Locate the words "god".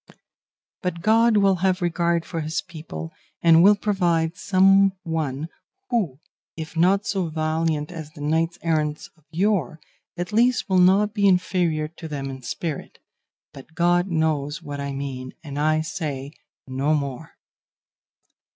1.03-1.37, 13.75-14.07